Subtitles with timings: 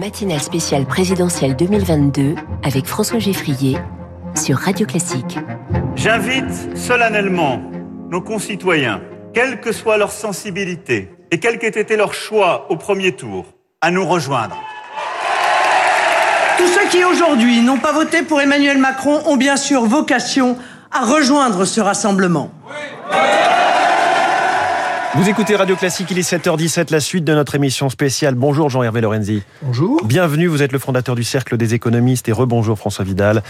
[0.00, 3.76] Matinale spéciale présidentielle 2022 avec François Geffrier
[4.34, 5.38] sur Radio Classique.
[5.94, 7.60] J'invite solennellement
[8.08, 9.02] nos concitoyens,
[9.34, 13.44] quelle que soit leur sensibilité et quel qu'ait été leur choix au premier tour,
[13.82, 14.56] à nous rejoindre.
[16.56, 20.56] Tous ceux qui aujourd'hui n'ont pas voté pour Emmanuel Macron ont bien sûr vocation
[20.90, 22.50] à rejoindre ce rassemblement.
[25.16, 28.36] Vous écoutez Radio Classique, il est 7h17, la suite de notre émission spéciale.
[28.36, 29.42] Bonjour Jean-Hervé Lorenzi.
[29.60, 30.04] Bonjour.
[30.04, 33.42] Bienvenue, vous êtes le fondateur du Cercle des économistes et rebonjour François Vidal,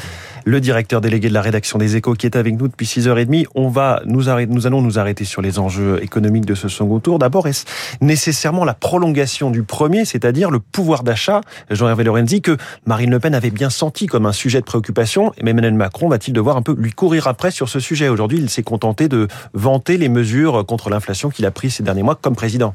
[0.47, 3.45] le directeur délégué de la rédaction des Échos qui est avec nous depuis 6h30.
[3.55, 6.99] On va nous arrêter, nous allons nous arrêter sur les enjeux économiques de ce second
[6.99, 7.19] tour.
[7.19, 7.66] D'abord, est-ce
[8.01, 13.35] nécessairement la prolongation du premier, c'est-à-dire le pouvoir d'achat, Jean-Hervé Lorenzi, que Marine Le Pen
[13.35, 16.74] avait bien senti comme un sujet de préoccupation, et Emmanuel Macron va-t-il devoir un peu
[16.74, 18.09] lui courir après sur ce sujet?
[18.09, 22.03] Aujourd'hui, il s'est contenté de vanter les mesures contre l'inflation qu'il a pris ces derniers
[22.03, 22.75] mois comme président.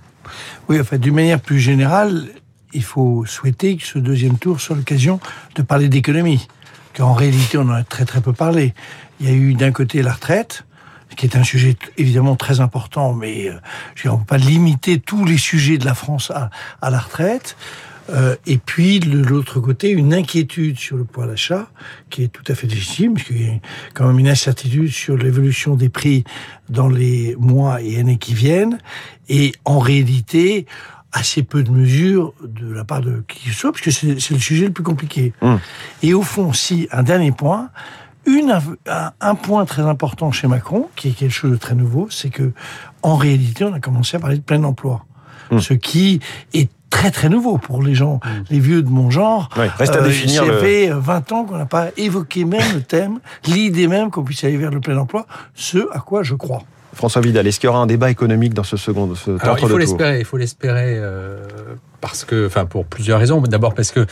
[0.70, 2.28] Oui, enfin, d'une manière plus générale,
[2.74, 5.20] il faut souhaiter que ce deuxième tour soit l'occasion
[5.56, 6.48] de parler d'économie.
[6.94, 8.74] Car en réalité, on en a très très peu parlé.
[9.20, 10.66] Il y a eu d'un côté la retraite,
[11.16, 13.60] qui est un sujet évidemment très important, mais euh,
[14.06, 17.56] on ne peut pas limiter tous les sujets de la France à la retraite.
[18.10, 21.68] Euh, et puis, de l'autre côté, une inquiétude sur le pouvoir d'achat,
[22.10, 23.60] qui est tout à fait légitime, parce qu'il y a
[23.94, 26.24] quand même une incertitude sur l'évolution des prix
[26.70, 28.78] dans les mois et années qui viennent.
[29.30, 30.66] Et en réalité,
[31.12, 34.34] assez peu de mesures de la part de qui que ce soit, parce que c'est
[34.34, 35.34] le sujet le plus compliqué.
[35.42, 35.56] Mmh.
[36.04, 37.70] Et au fond, si, un dernier point,
[38.28, 42.08] une, un, un, point très important chez Macron, qui est quelque chose de très nouveau,
[42.10, 42.52] c'est que,
[43.02, 45.06] en réalité, on a commencé à parler de plein emploi.
[45.52, 45.60] Mmh.
[45.60, 46.20] Ce qui
[46.54, 48.30] est très très nouveau pour les gens, mmh.
[48.52, 49.50] les vieux de mon genre.
[49.58, 50.44] Ouais, reste à définir.
[50.44, 50.60] Euh, ça le...
[50.60, 54.58] fait 20 ans qu'on n'a pas évoqué même le thème, l'idée même qu'on puisse aller
[54.58, 56.62] vers le plein emploi, ce à quoi je crois.
[56.94, 59.68] François Vidal, est-ce qu'il y aura un débat économique dans ce second ce Alors, il
[59.68, 61.44] faut l'espérer, il faut l'espérer euh,
[62.00, 63.42] parce que, enfin, pour plusieurs raisons.
[63.42, 64.06] D'abord parce que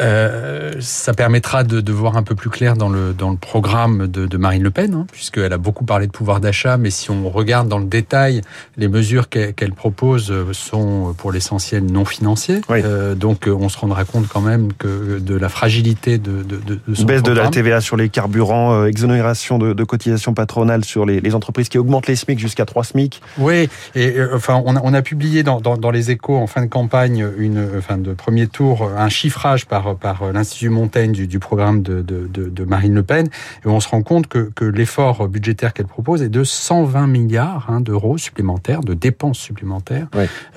[0.00, 4.06] euh, ça permettra de, de, voir un peu plus clair dans le dans le programme
[4.06, 7.10] de, de Marine Le Pen, hein, puisqu'elle a beaucoup parlé de pouvoir d'achat, mais si
[7.10, 8.42] on regarde dans le détail,
[8.76, 12.60] les mesures qu'elle qu propose sont pour l'essentiel non financiers.
[12.68, 12.80] Oui.
[12.84, 16.94] Euh, donc, on se rendra compte quand même que de la fragilité de, de, de
[16.94, 17.24] son baisse programme.
[17.24, 21.34] de la TVA sur les carburants, euh, exonération de, de cotisations patronales sur les, les,
[21.34, 23.20] entreprises qui augmentent les SMIC jusqu'à 3 SMIC.
[23.38, 26.46] Oui, et euh, enfin, on a, on a publié dans, dans, dans, les Échos en
[26.46, 31.26] fin de campagne une, enfin, de premier tour, un chiffrage par par l'Institut Montaigne du,
[31.26, 33.28] du programme de, de, de, Marine Le Pen,
[33.64, 37.66] et on se rend compte que, que l'effort budgétaire qu'elle propose est de 120 milliards
[37.68, 40.08] hein, d'euros supplémentaires, de dépenses supplémentaires,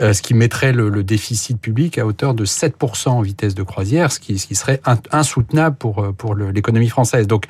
[0.02, 3.64] euh, ce qui mettrait le, le, déficit public à hauteur de 7% en vitesse de
[3.64, 4.82] croisière, ce qui, ce qui serait
[5.12, 7.28] insoutenable pour, pour l'économie française.
[7.28, 7.46] Donc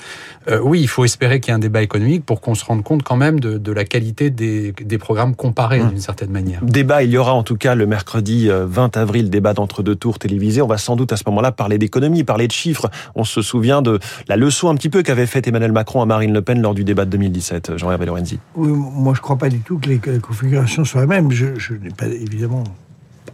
[0.49, 2.83] euh, oui, il faut espérer qu'il y ait un débat économique pour qu'on se rende
[2.83, 5.89] compte quand même de, de la qualité des, des programmes comparés mmh.
[5.89, 6.63] d'une certaine manière.
[6.63, 10.19] Débat, il y aura en tout cas le mercredi 20 avril, débat d'entre deux tours
[10.19, 10.61] télévisé.
[10.61, 12.89] On va sans doute à ce moment-là parler d'économie, parler de chiffres.
[13.15, 16.33] On se souvient de la leçon un petit peu qu'avait faite Emmanuel Macron à Marine
[16.33, 18.39] Le Pen lors du débat de 2017, Jean-Hervé Lorenzi.
[18.55, 21.31] Oui, moi je ne crois pas du tout que les, configurations soient les mêmes.
[21.31, 22.63] Je, n'ai pas évidemment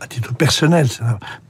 [0.01, 0.87] à titre personnel,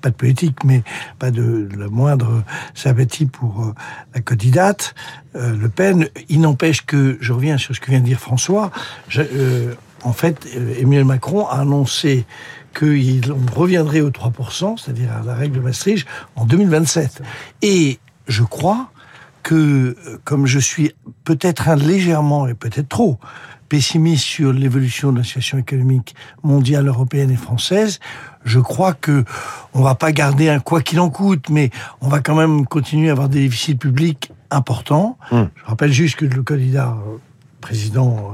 [0.02, 0.84] pas de politique, mais
[1.18, 2.44] pas de, la moindre
[2.76, 3.74] sympathie pour euh,
[4.14, 4.94] la candidate
[5.36, 6.08] euh, Le Pen.
[6.30, 8.72] Il n'empêche que, je reviens sur ce que vient de dire François,
[9.18, 9.74] euh,
[10.06, 10.48] en fait,
[10.80, 12.26] Emmanuel Macron a annoncé
[12.78, 17.24] qu'on reviendrait aux 3%, c'est-à-dire à la règle de Maastricht, en 2027.
[17.64, 18.92] Et je crois
[19.42, 20.94] que, comme je suis
[21.24, 23.20] peut-être un légèrement, et peut-être trop,
[23.68, 28.00] pessimiste sur l'évolution de la situation économique mondiale, européenne et française,
[28.44, 29.26] je crois que
[29.74, 33.10] on va pas garder un quoi qu'il en coûte, mais on va quand même continuer
[33.10, 35.18] à avoir des déficits publics importants.
[35.32, 35.44] Mmh.
[35.56, 36.96] Je rappelle juste que le candidat
[37.66, 38.32] président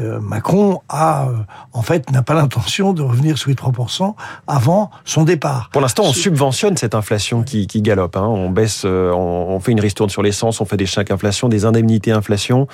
[0.00, 1.34] euh, Macron a, euh,
[1.72, 4.14] en fait, n'a pas l'intention de revenir sous les 3%
[4.48, 5.70] avant son départ.
[5.72, 8.16] Pour l'instant, on subventionne cette inflation qui, qui galope.
[8.16, 8.26] Hein.
[8.26, 11.48] On baisse, euh, on, on, fait une ristourne sur l'essence, on fait des chèques inflation,
[11.48, 12.66] des indemnités inflation.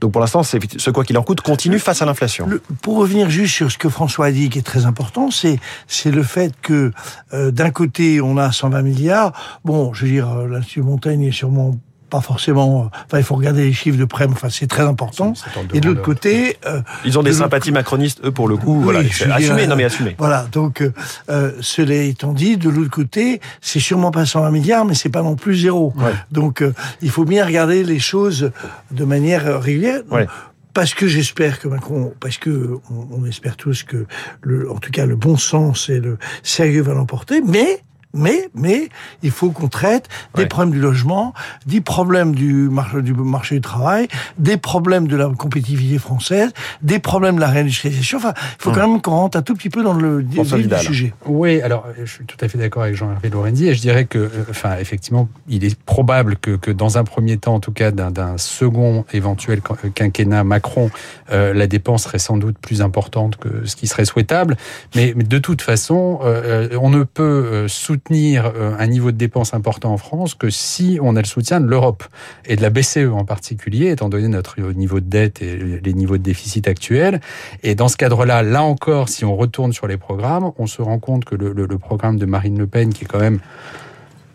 [0.00, 2.48] Donc pour l'instant, ce quoi qu'il en coûte continue face à l'inflation.
[2.82, 6.10] Pour revenir juste sur ce que François a dit, qui est très important, c'est c'est
[6.10, 6.90] le fait que
[7.32, 9.32] euh, d'un côté, on a 120 milliards.
[9.64, 11.74] Bon, je veux dire, l'Institut Montaigne est sûrement
[12.08, 12.90] pas forcément.
[13.06, 14.26] Enfin, il faut regarder les chiffres de près.
[14.26, 15.34] Enfin, c'est très important.
[15.74, 18.78] Et de l'autre côté, euh, ils ont des sympathies macronistes, eux, pour le coup.
[18.78, 19.00] Oui, voilà,
[19.34, 20.14] assumé, non mais assumé.
[20.18, 20.46] Voilà.
[20.50, 20.82] Donc,
[21.30, 25.22] euh, cela étant dit, de l'autre côté, c'est sûrement pas 120 milliards, mais c'est pas
[25.22, 25.92] non plus zéro.
[25.96, 26.12] Ouais.
[26.32, 26.72] Donc, euh,
[27.02, 28.50] il faut bien regarder les choses
[28.90, 30.02] de manière régulière.
[30.10, 30.26] Ouais
[30.74, 34.06] parce que j'espère que Macron, parce que on, on, espère tous que,
[34.42, 37.82] le, en tout cas, le bon sens et le sérieux va l'emporter, mais
[38.14, 38.88] Mais, mais,
[39.22, 41.34] il faut qu'on traite des problèmes du logement,
[41.66, 44.08] des problèmes du marché, du marché du travail,
[44.38, 46.50] des problèmes de la compétitivité française,
[46.80, 48.16] des problèmes de la réindustrialisation.
[48.16, 50.78] Enfin, il faut quand même qu'on rentre un tout petit peu dans le vif du
[50.78, 51.12] sujet.
[51.26, 54.30] Oui, alors, je suis tout à fait d'accord avec Jean-Hervé Lorenzi et je dirais que,
[54.48, 58.38] enfin, effectivement, il est probable que, que dans un premier temps, en tout cas, d'un
[58.38, 59.60] second éventuel
[59.94, 60.90] quinquennat Macron,
[61.30, 64.56] euh, la dépense serait sans doute plus importante que ce qui serait souhaitable.
[64.96, 69.16] Mais, mais de toute façon, euh, on ne peut soutenir soutenir euh, un niveau de
[69.16, 72.04] dépenses important en France que si on a le soutien de l'Europe
[72.46, 76.16] et de la BCE en particulier, étant donné notre niveau de dette et les niveaux
[76.16, 77.20] de déficit actuels.
[77.64, 81.00] Et dans ce cadre-là, là encore, si on retourne sur les programmes, on se rend
[81.00, 83.40] compte que le, le programme de Marine Le Pen, qui est quand même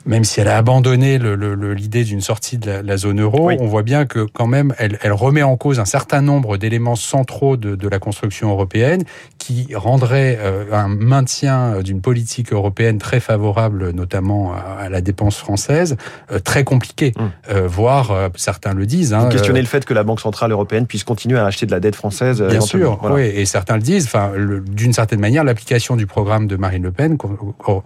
[0.05, 4.05] même si elle a abandonné l'idée d'une sortie de la, zone euro, on voit bien
[4.05, 7.87] que quand même, elle, elle, remet en cause un certain nombre d'éléments centraux de, de,
[7.87, 9.03] la construction européenne
[9.43, 15.97] qui rendraient euh, un maintien d'une politique européenne très favorable, notamment à, la dépense française,
[16.31, 17.13] euh, très compliqué,
[17.49, 19.13] euh, voire certains le disent.
[19.13, 21.79] Hein, questionner le fait que la Banque centrale européenne puisse continuer à acheter de la
[21.79, 22.41] dette française.
[22.41, 24.05] Bien sûr, oui, et certains le disent.
[24.05, 24.31] Enfin,
[24.65, 27.17] d'une certaine manière, l'application du programme de Marine Le Pen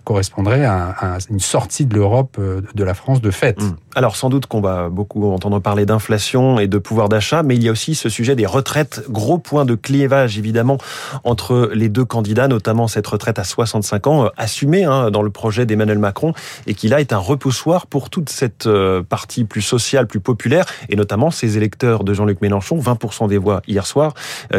[0.03, 3.61] correspondrait à, une sortie de l'Europe Europe euh, de la France de fait.
[3.61, 3.75] Hmm.
[3.95, 7.63] Alors sans doute qu'on va beaucoup entendre parler d'inflation et de pouvoir d'achat, mais il
[7.63, 10.77] y a aussi ce sujet des retraites, gros point de clivage évidemment
[11.23, 15.29] entre les deux candidats, notamment cette retraite à 65 ans euh, assumée hein, dans le
[15.29, 16.33] projet d'Emmanuel Macron
[16.65, 20.65] et qui là est un repoussoir pour toute cette euh, partie plus sociale, plus populaire
[20.89, 24.13] et notamment ces électeurs de Jean-Luc Mélenchon, 20% des voix hier soir,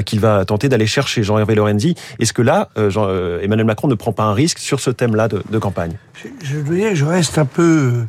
[0.04, 1.94] qu'il va tenter d'aller chercher Jean-Hervé Lorenzi.
[2.18, 5.92] Est-ce que là, Emmanuel Macron ne prend pas un risque sur ce thème-là de, campagne?
[6.14, 8.06] Je, je, je reste un peu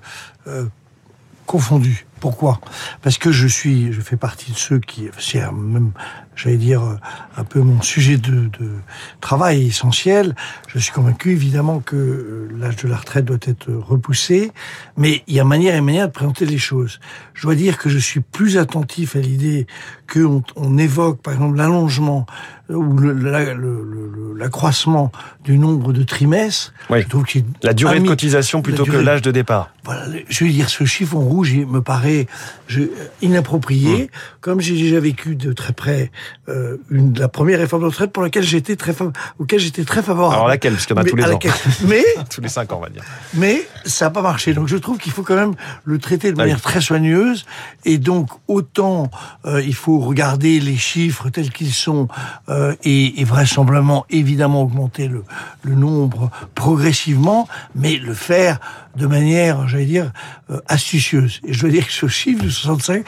[0.48, 0.66] euh,
[1.46, 2.06] confondu.
[2.20, 2.60] Pourquoi?
[3.02, 5.92] Parce que je suis, je fais partie de ceux qui, c'est même,
[6.36, 6.82] j'allais dire,
[7.38, 8.72] un peu mon sujet de, de,
[9.22, 10.36] travail essentiel.
[10.68, 14.52] Je suis convaincu, évidemment, que euh, l'âge de la retraite doit être repoussé,
[14.98, 17.00] mais il y a manière et manière de présenter les choses.
[17.34, 19.68] Je dois dire que je suis plus attentif à l'idée
[20.12, 22.26] qu'on on évoque, par exemple, l'allongement
[22.70, 25.12] euh, ou l'accroissement
[25.44, 26.74] du nombre de trimestres.
[26.90, 27.06] Oui.
[27.64, 29.72] la durée de cotisation plutôt que l'âge de départ.
[29.86, 32.28] Voilà, je veux dire, ce chiffon rouge il me paraît
[32.68, 32.82] je,
[33.22, 34.04] inapproprié.
[34.04, 34.08] Mmh.
[34.42, 36.12] Comme j'ai déjà vécu de très près
[36.48, 38.96] euh, une, la première réforme de retraite pour laquelle j'étais très
[39.40, 40.36] auquel j'étais très favorable.
[40.36, 40.74] Alors laquelle?
[40.74, 41.40] Parce qu'il y en a tous les ans.
[41.88, 43.04] Mais tous les cinq ans, on va dire.
[43.34, 44.54] Mais ça n'a pas marché.
[44.54, 45.56] Donc je trouve qu'il faut quand même
[45.86, 47.46] le traiter de manière très soigneuse.
[47.86, 49.10] Et donc autant
[49.46, 52.08] euh, il faut regarder les chiffres tels qu'ils sont
[52.50, 55.24] euh, et, et, vraisemblablement évidemment augmenter le,
[55.64, 58.60] le nombre progressivement, mais le faire
[58.96, 60.12] de manière, j'allais dire,
[60.50, 61.40] euh, astucieuse.
[61.46, 63.06] Et je veux dire que ce chiffre de 65,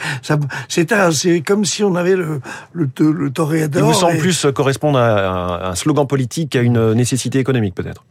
[0.68, 2.40] c'est comme si on avait le,
[2.72, 3.82] le, le toréador.
[3.82, 8.04] Il vous semble plus correspondre à un slogan politique qu'à une nécessité économique, peut-être?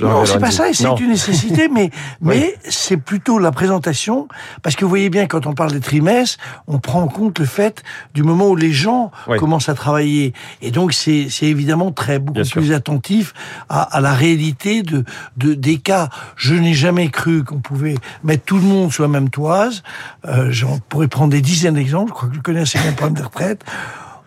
[0.00, 1.90] Non, c'est pas ça, c'est une nécessité, mais,
[2.20, 4.28] mais c'est plutôt la présentation,
[4.62, 7.46] parce que vous voyez bien, quand on parle des trimestres, on prend en compte le
[7.46, 7.82] fait
[8.14, 10.32] du moment où les gens commencent à travailler.
[10.60, 13.34] Et donc, c'est évidemment très, beaucoup plus attentif
[13.68, 15.04] à, à, la réalité de,
[15.36, 16.08] de, des cas.
[16.36, 19.82] Je n'ai jamais cru qu'on pouvait mettre tout le monde sur la même toise.
[20.26, 22.96] Euh, J'en pourrais prendre des dizaines d'exemples, je crois que je connais assez bien le
[22.96, 23.64] problème des retraites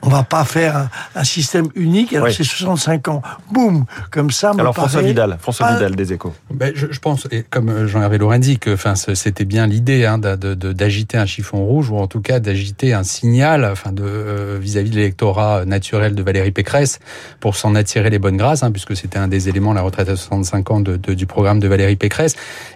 [0.02, 2.14] on va pas faire un, système unique.
[2.14, 3.22] Alors c'est 65 ans,
[3.52, 4.52] boum, comme ça.
[4.58, 6.34] Alors François Vidal, François Vidal des Échos.
[6.54, 10.20] Ben, je, je, pense, et comme euh, Jean-Hervé Lorenzi, que enfin c'était bien l'idée hein,
[10.20, 14.92] d'agiter un chiffon rouge ou en tout cas d'agiter un signal, enfin de euh, vis-à-vis
[14.92, 17.00] de l'électorat naturel de Valérie Pécresse
[17.40, 20.16] pour s'en attirer les bonnes grâces, hein, puisque c'était un des éléments la retraite à
[20.16, 22.36] 65 ans de, du programme de Valérie Pécresse.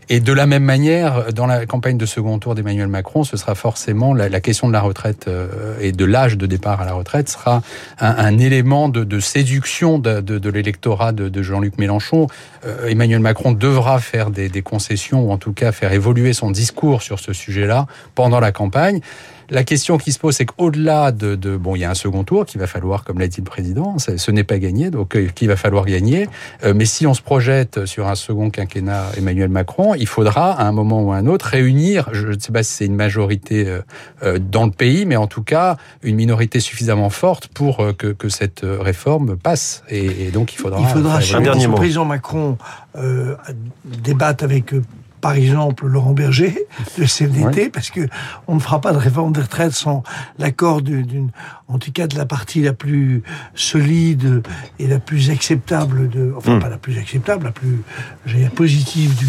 [0.10, 3.54] Et de la même manière, dans la campagne de second tour d'Emmanuel Macron, ce sera
[3.54, 6.94] forcément la, la question de la retraite euh, et de l'âge de départ à la
[6.94, 7.61] retraite sera
[7.99, 12.28] un, élément de, séduction de, l'électorat de, Jean-Luc Mélenchon.
[12.66, 16.51] Euh, Emmanuel Macron devra faire des, des concessions ou en tout cas faire évoluer son
[16.51, 19.01] discours sur ce sujet-là pendant la campagne.
[19.49, 22.23] La question qui se pose, c'est qu'au-delà de, de, bon, il y a un second
[22.23, 25.27] tour qu'il va falloir, comme l'a dit le président, ce n'est pas gagné, donc euh,
[25.33, 26.27] qu'il va falloir gagner.
[26.63, 30.65] Euh, mais si on se projette sur un second quinquennat Emmanuel Macron, il faudra à
[30.65, 33.79] un moment ou à un autre réunir, je ne sais pas si c'est une majorité
[34.23, 38.29] euh, dans le pays, mais en tout cas une minorité suffisamment forte pour que, que
[38.29, 39.83] cette réforme passe.
[39.89, 40.79] Et, donc il faudra.
[40.79, 42.57] Il faudra, un dernier le président Macron
[42.95, 43.35] euh,
[43.83, 44.73] débatte avec
[45.21, 48.02] par exemple Laurent Berger de CFDT, parce que
[48.47, 50.04] on ne fera pas de réforme des retraites sans
[50.38, 51.31] l'accord d'une,
[51.68, 53.23] en tout cas de la partie la plus
[53.54, 54.42] solide
[54.80, 56.59] et la plus acceptable de, enfin hmm.
[56.59, 57.83] pas la plus acceptable, la plus
[58.26, 59.26] dire, positive du,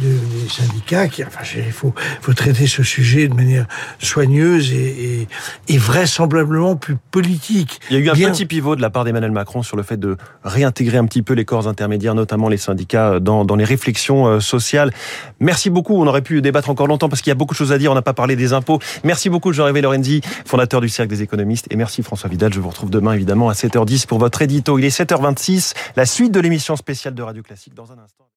[0.00, 1.08] des syndicats.
[1.08, 3.66] Qui, enfin, il faut, faut traiter ce sujet de manière
[3.98, 5.28] soigneuse et,
[5.68, 7.80] et, vraisemblablement plus politique.
[7.90, 9.98] Il y a eu un petit pivot de la part d'Emmanuel Macron sur le fait
[9.98, 14.26] de réintégrer un petit peu les corps intermédiaires, notamment les syndicats, dans, dans les réflexions
[14.26, 14.92] euh, sociales.
[15.40, 15.94] Merci beaucoup.
[15.94, 17.90] On aurait pu débattre encore longtemps parce qu'il y a beaucoup de choses à dire.
[17.92, 18.78] On n'a pas parlé des impôts.
[19.04, 21.66] Merci beaucoup, Jean-Révé Lorenzi, fondateur du Cercle des économistes.
[21.70, 22.52] Et merci, François Vidal.
[22.52, 24.78] Je vous retrouve demain, évidemment, à 7h10 pour votre édito.
[24.78, 25.74] Il est 7h26.
[25.96, 28.24] La suite de l'émission spéciale de Radio Classique dans un instant.